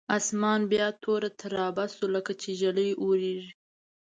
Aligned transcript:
اسمان 0.17 0.61
بیا 0.71 0.87
توره 1.03 1.29
ترامبه 1.41 1.85
شو 1.95 2.05
لکچې 2.13 2.51
ږلۍ 2.61 2.89
اورېږي. 3.03 3.51